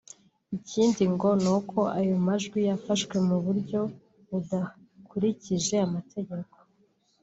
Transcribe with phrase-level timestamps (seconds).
[0.57, 3.79] Ikindi ngo ni uko ayo majwi yafashwe mu buryo
[4.29, 6.55] budakurikije amategeko